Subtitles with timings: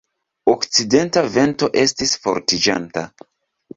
[0.53, 3.05] Okcidenta vento estis fortiĝanta.